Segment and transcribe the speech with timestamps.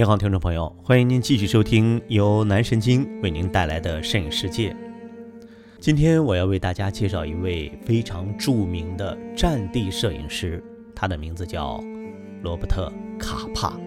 [0.00, 4.74] 您好，听众朋友，欢迎您继续收听由南神经为您带来的摄影世界。
[5.78, 10.64] 今天我要为大家介绍一位非常著名的战地摄影师，
[10.96, 11.84] 他的名字叫
[12.42, 12.90] 罗伯特·
[13.20, 13.78] 卡帕。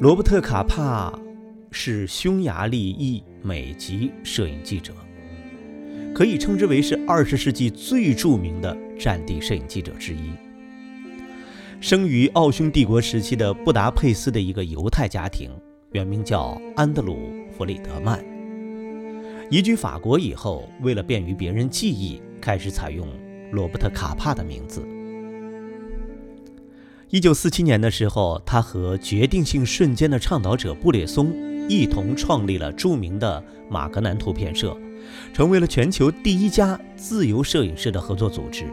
[0.00, 1.16] 罗伯特·卡帕
[1.70, 4.92] 是匈牙利裔美籍摄影记者，
[6.12, 10.32] 可以称之为是二十世纪最著名的战地摄影记者之一。
[11.82, 15.50] 生于奥匈帝国时期的布达佩斯的一个犹太家庭，
[15.90, 17.14] 原名叫安德鲁·
[17.50, 18.24] 弗里德曼。
[19.50, 23.08] 移居法国以后，为了便于别人记忆，开始采用
[23.50, 24.86] 罗伯特·卡帕的名字。
[27.10, 31.34] 一九四七年的时候，他和决定性瞬间的倡导者布列松
[31.68, 34.78] 一同创立了著名的马格南图片社，
[35.34, 38.66] 成为了全球第一家自由摄影师的合作组织。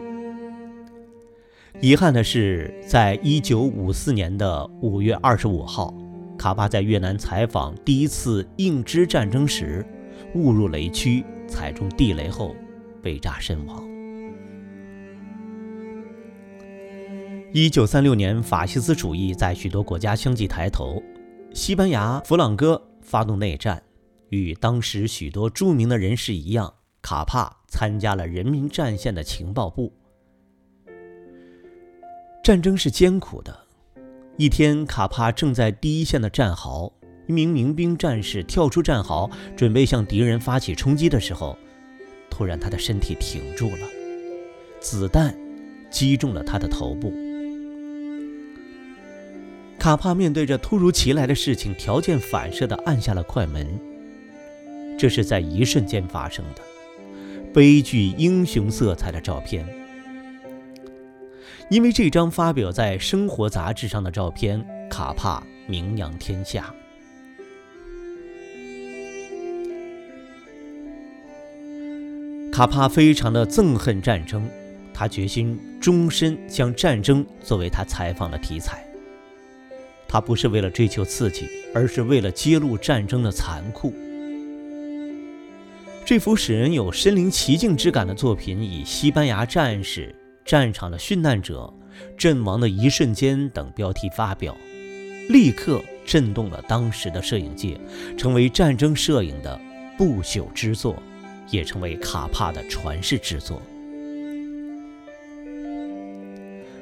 [1.78, 5.94] 遗憾的是，在一九五四年的五月二十五号，
[6.36, 9.86] 卡帕在越南采访第一次印支战争时，
[10.34, 12.54] 误入雷区，踩中地雷后
[13.00, 13.88] 被炸身亡。
[17.52, 21.02] 一九三六年，法西斯主义在许多国家相继抬头，
[21.54, 23.82] 西班牙弗朗哥发动内战，
[24.28, 29.94] 与当时许多著名的人士一样，卡帕参加了人民战线的情报部。
[32.42, 33.54] 战争是艰苦的。
[34.36, 36.90] 一天，卡帕正在第一线的战壕，
[37.26, 41.58] 一名民兵战士跳出战壕，准备向敌人发起冲击的时候，
[42.30, 43.86] 突然他的身体停住了，
[44.80, 45.36] 子弹
[45.90, 47.12] 击中了他的头部。
[49.78, 53.78] 卡帕面对着突如其来的事情，条件反射地按下了快门。
[54.98, 56.62] 这是在一瞬间发生的，
[57.52, 59.66] 悲剧英雄色彩的照片。
[61.70, 66.74] 因为这张发表在《生活》杂志上的照片，卡帕名扬天下。
[72.50, 74.50] 卡帕非常的憎恨战争，
[74.92, 78.84] 他决心终身将战争作为他采访的题材。
[80.08, 83.94] 他不是为了追求刺激，而是为了揭露战争的残酷。
[86.04, 90.12] 这幅使人有身临其境之感的作品，以西班牙战士。
[90.44, 91.72] 战场的殉难者，
[92.16, 94.56] 阵亡的一瞬间等标题发表，
[95.28, 97.78] 立刻震动了当时的摄影界，
[98.16, 99.60] 成为战争摄影的
[99.96, 101.00] 不朽之作，
[101.50, 103.62] 也成为卡帕的传世之作。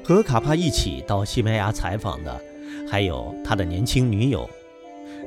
[0.03, 2.41] 和卡帕一起到西班牙采访的，
[2.89, 4.49] 还有他的年轻女友，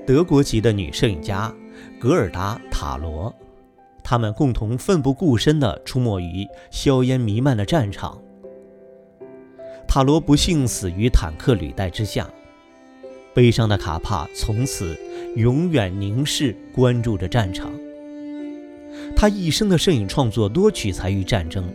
[0.05, 1.55] 德国籍的女摄影家
[2.01, 3.33] 格尔达·塔罗，
[4.03, 8.21] 他们共同奋不顾身地出没于硝烟弥漫的战场。
[9.87, 12.29] 塔罗不幸死于坦克履带之下，
[13.35, 14.99] 悲伤的卡帕从此
[15.37, 17.73] 永远凝视关注着战场。
[19.17, 21.73] 他一生的摄影创作多取材于战争，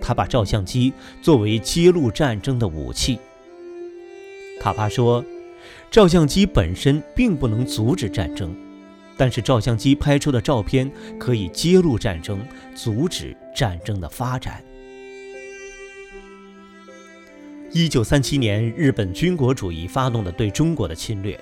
[0.00, 0.92] 他把照相机
[1.22, 3.18] 作为揭露战争的武器。
[4.60, 5.24] 卡帕说
[5.90, 8.54] ：“照相机本身并不能阻止战争，
[9.16, 12.40] 但是照相机拍出的照片可以揭露战争，
[12.74, 14.62] 阻止战争的发展。”
[17.72, 21.38] 一九三七年，日本军国主义发动了对中国的侵略。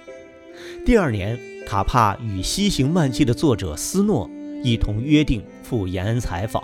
[0.85, 4.31] 第二年，卡帕与《西行漫记》的作者斯诺
[4.65, 6.63] 一同约定赴延安采访，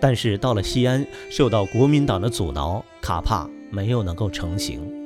[0.00, 4.99] 但是到了西安，受到国民党的阻挠，卡帕没有能够成行。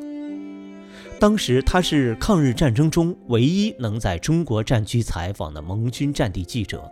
[1.19, 6.91] 当时他是抗日战争中唯一能在中国战区采访的盟军战地记者，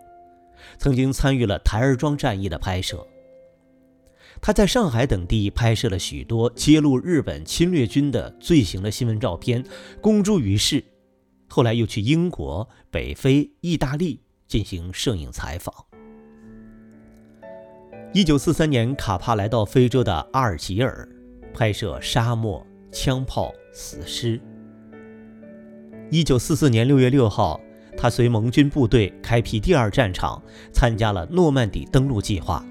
[0.78, 3.06] 曾经参与了台儿庄战役的拍摄。
[4.40, 9.62] 他在上海等地拍摄了许多揭露日本侵略军的罪行的新闻照片，
[10.00, 10.82] 公诸于世。
[11.48, 15.72] 后来又去英国、北非、意大利进行摄影采访。
[18.14, 21.06] 一九四三年，卡帕来到非洲的阿尔及尔，
[21.52, 24.38] 拍摄沙漠、枪炮、死尸。
[26.10, 27.58] 一九四四年六月六号，
[27.96, 30.40] 他随盟军部队开辟第二战场，
[30.70, 32.64] 参加了诺曼底登陆计划。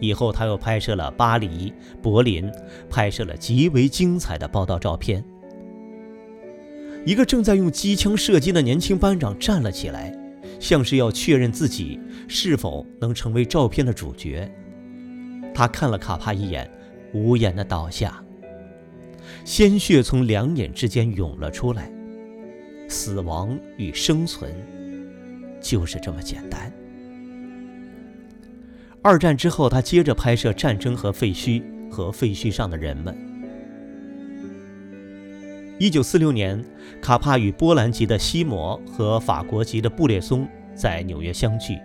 [0.00, 2.50] 以后，他又拍摄了巴黎、柏林，
[2.88, 5.24] 拍摄了极为精彩的报道照片。
[7.04, 10.16] 一个正在用机枪射击的年轻班长站了起来，
[10.60, 14.48] 像是要确认自己是否能成为照片的主角。
[15.52, 16.70] 他看了卡帕一眼，
[17.12, 18.22] 无言的倒下，
[19.44, 21.90] 鲜血从两眼之间涌了出来。
[22.88, 24.52] 死亡与生存，
[25.60, 26.70] 就是这么简单。
[29.00, 33.16] 二战之后，他接着拍摄战争和废墟和废墟上的人们。
[35.78, 36.62] 一九四六年，
[37.00, 41.78] 卡帕与波兰籍的西摩和法国籍的布列松在纽约相聚，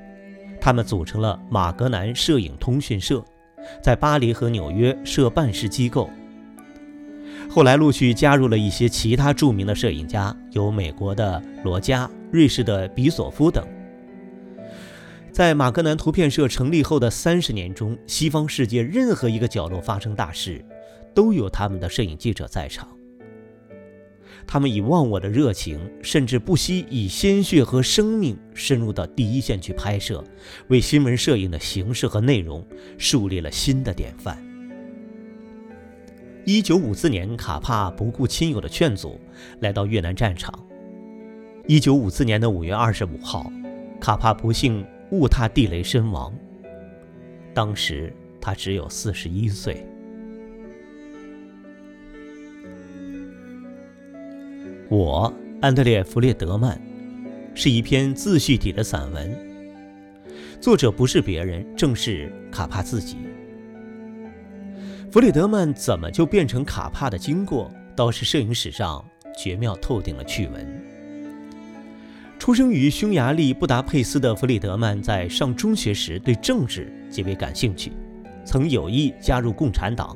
[0.60, 3.24] 他们组成了马格南摄影通讯社，
[3.82, 6.10] 在巴黎和纽约设办事机构。
[7.50, 13.66] 后来陆续加入了一些其他著名的摄影家，有美国的罗加、瑞士的比索夫等。
[15.32, 20.64] 在马格南图片社成立后的三十年中，西方世界任何一个角落发生大事，
[21.14, 22.88] 都有他们的摄影记者在场。
[24.46, 30.24] 他们以忘我的热情，甚至不惜以鲜血和生命深入到第一线去拍摄，
[30.70, 32.66] 为新闻摄影的形式和内容
[32.98, 34.47] 树立了新的典范。
[36.48, 39.20] 一九五四年，卡帕不顾亲友的劝阻，
[39.60, 40.58] 来到越南战场。
[41.68, 43.52] 一九五四年的五月二十五号，
[44.00, 46.34] 卡帕不幸误踏地雷身亡，
[47.54, 49.86] 当时他只有四十一岁。
[54.88, 56.82] 我安德烈·弗列德曼，
[57.54, 59.38] 是一篇自序体的散文。
[60.62, 63.18] 作者不是别人，正是卡帕自己。
[65.10, 69.04] 弗里德曼怎么就变成卡帕的经过，倒是摄影史上
[69.38, 70.84] 绝妙透顶的趣闻。
[72.38, 77.94] 出生于匈牙利布达佩斯的弗里德曼，在上中学时对政治极为感兴趣，
[78.44, 80.16] 曾有意加入共产党。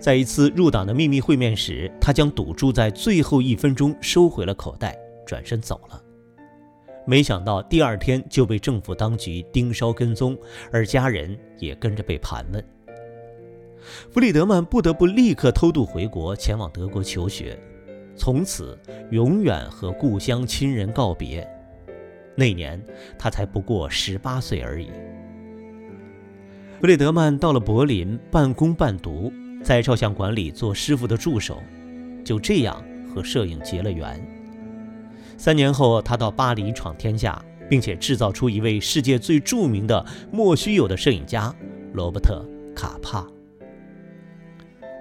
[0.00, 6.02] 在一次入党的秘密会面时，他将赌注在最后一分钟收回了口袋，转身走了。
[7.06, 10.36] 没想到第二天就被政府当局盯梢跟踪，
[10.72, 12.62] 而家人也跟着被盘问。
[14.10, 17.58] 弗里德曼不得不立刻偷渡回国，前往德国求学，
[18.16, 18.78] 从此
[19.10, 21.46] 永远和故乡亲人告别。
[22.36, 22.82] 那年
[23.18, 24.90] 他才不过十八岁而已。
[26.80, 29.32] 弗里德曼到了柏林，半工半读。
[29.62, 31.62] 在照相馆里做师傅的助手，
[32.24, 34.26] 就这样和摄影结了缘。
[35.36, 41.54] 三年后，他到巴黎闯天下，并且制造出一位世界最著名的莫须有的摄影家
[41.92, 42.42] 罗伯特·
[42.74, 43.26] 卡帕。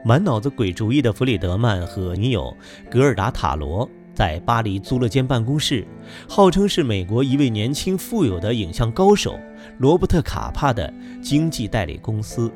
[0.04, 2.56] 满脑子鬼主意的弗里德曼和女友
[2.90, 5.86] 格尔达·塔罗在巴黎租了间办公室，
[6.28, 9.38] 号称是美国一位年轻富有的影像高手
[9.78, 10.92] 罗伯特·卡帕的
[11.22, 12.51] 经纪代理公司。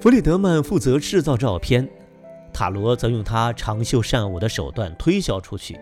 [0.00, 1.88] 弗里德曼负责制造照片，
[2.52, 5.78] 塔罗则用他长袖善舞的手段推销出去，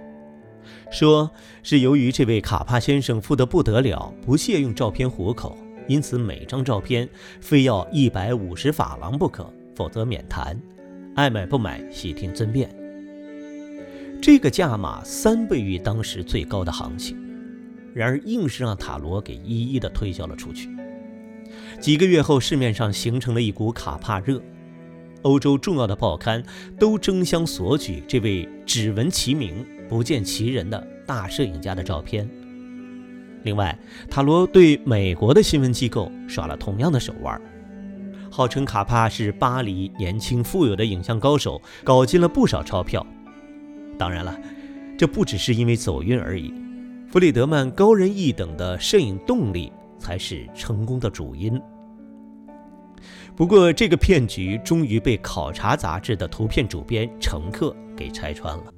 [0.90, 1.30] 说
[1.62, 5.56] 是由于这位卡帕先生富得不得了，不屑用照片糊口，
[5.90, 7.08] 因此每张照片
[7.40, 10.56] 非要一百五十法郎不可，否则免谈。
[11.16, 12.70] 爱买不买，悉听尊便。
[14.22, 17.16] 这个价码三倍于当时最高的行情，
[17.92, 20.68] 然而硬是让塔罗给一一的推销了出去。
[21.80, 24.40] 几个月后，市面上形成了一股卡帕热，
[25.22, 26.40] 欧洲重要的报刊
[26.78, 32.30] 都争相索取这位只闻其名不见其人的大摄影家的照片。
[33.42, 33.78] 另外，
[34.10, 37.40] 塔罗对美国的新闻机构耍了同样的手腕，
[38.30, 43.06] 号称卡帕是巴黎年轻富有的影像高手，搞进了不少钞票。
[43.98, 44.38] 当然了，
[44.98, 46.54] 这不只是因为走运而已，
[47.08, 49.72] 弗里德曼高人一等的摄影动力。
[50.00, 51.60] 才是成功的主因。
[53.36, 58.72] 不过，这个骗局终于被《考察》杂志的图片主编乘客给拆穿了。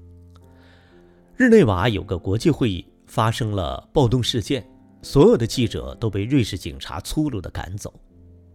[1.37, 4.67] 日内瓦有个国际会议发生了暴动事件，
[5.03, 7.93] 所有的记者都被瑞士警察粗鲁地赶走，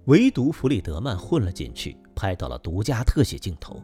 [0.05, 3.79] 唯独弗里德曼混了进去，拍到了独家特写镜头。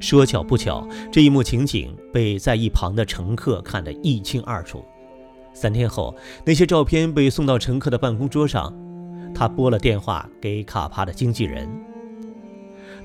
[0.00, 4.84] 说巧不巧，这一幕情景被在一旁的乘客看得一清二楚。
[5.52, 6.12] 三天后，
[6.44, 8.76] 那些照片被送到乘客的办公桌上。
[9.32, 11.68] 他拨了电话给卡帕的经纪人。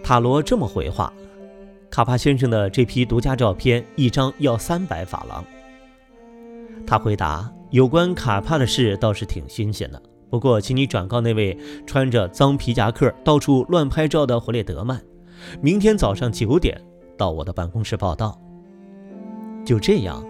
[0.04, 1.14] 塔罗这么回话
[1.92, 5.46] ：“卡帕先生的这批独家照片，一张要三百法郎。”
[6.90, 11.56] 他回答：“有关卡帕的事倒是挺新鲜的，不过请你转告那位
[11.86, 15.00] 穿着脏皮夹克到处乱拍照的弗列德曼，
[15.62, 16.82] 明天早上九点
[17.16, 18.42] 到我的办公室报道。”
[19.64, 20.26] 就这样，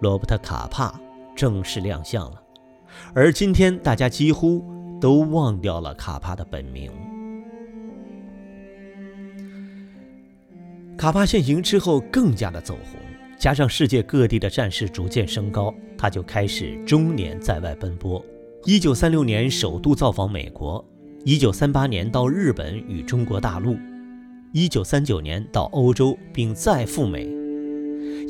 [0.00, 0.92] 罗伯特·卡帕。
[1.36, 2.40] 正式亮相了，
[3.12, 4.64] 而今天大家几乎
[5.00, 6.92] 都忘掉了卡帕的本名。
[10.96, 13.00] 卡帕现形之后更加的走红，
[13.44, 18.24] 加上世界各地的战事逐渐升高，他就开始终年在外奔波。
[18.64, 20.82] 一九三六年首度造访美国，
[21.26, 23.76] 一九三八年到日本与中国大陆，
[24.54, 27.28] 一九三九年到欧洲，并再赴美。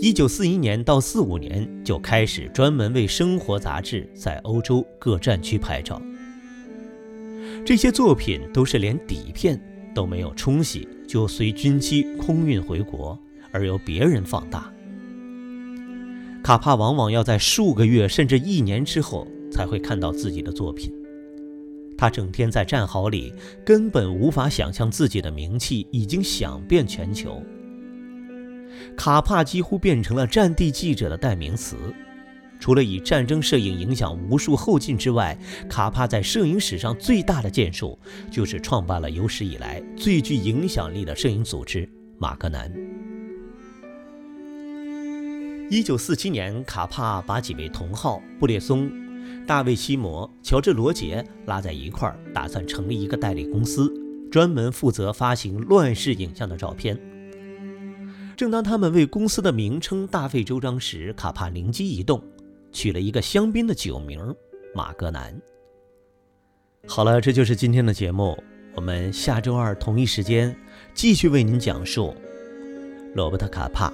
[0.01, 6.03] 一九四一年到四五年就开始专门为生活杂志在欧洲各战区拍照。
[7.65, 9.57] 这些作品都是连底片
[9.95, 13.17] 都没有冲洗就随军机空运回国，
[13.53, 14.74] 而由别人放大。
[16.45, 20.93] 卡帕往往要在数个月甚至一年之后才会看到自己的作品。
[21.97, 23.33] 他整天在战壕里，
[23.65, 27.43] 根本无法想象自己的名气已经响遍全球。
[28.95, 31.77] 卡帕几乎变成了战地记者的代名词。
[32.61, 37.99] 除了以战争摄影影响无数后进之外，卡帕在摄影史上最大的建树，
[38.31, 42.71] 就是创办了有史以来最具影响力的摄影组织——马格南。
[45.71, 48.91] 一九四七年，卡帕把几位同好布列松、
[49.47, 53.93] 大卫·西摩、乔治·罗杰拉在一块儿，打算成立一个代理公司，
[54.31, 57.01] 专门负责发行乱世影像的照片。
[58.37, 62.23] 正当他们为公司的名称大费周章时，卡帕灵机一动，
[62.71, 64.35] 取了一个香槟的酒名——
[64.77, 65.35] 马格南。
[66.87, 68.37] 好了，这就是今天的节目，
[68.75, 70.55] 我们下周二同一时间
[70.93, 72.15] 继续为您讲述
[73.15, 73.91] 罗伯特·卡帕。